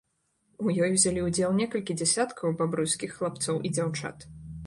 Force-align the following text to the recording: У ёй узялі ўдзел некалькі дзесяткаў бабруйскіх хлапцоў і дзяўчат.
У 0.67 0.71
ёй 0.83 0.93
узялі 0.99 1.25
ўдзел 1.25 1.53
некалькі 1.59 1.97
дзесяткаў 2.01 2.57
бабруйскіх 2.63 3.11
хлапцоў 3.21 3.61
і 3.69 3.73
дзяўчат. 3.79 4.27